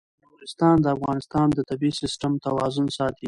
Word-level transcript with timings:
نورستان 0.25 0.75
د 0.81 0.85
افغانستان 0.97 1.47
د 1.53 1.59
طبعي 1.69 1.91
سیسټم 2.01 2.33
توازن 2.45 2.87
ساتي. 2.97 3.19